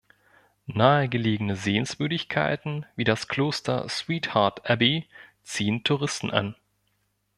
Nahegelegene 0.65 1.55
Sehenswürdigkeiten 1.55 2.87
wie 2.95 3.03
das 3.03 3.27
Kloster 3.27 3.87
Sweetheart 3.87 4.67
Abbey 4.67 5.07
ziehen 5.43 5.83
Touristen 5.83 6.31
an. 6.31 6.55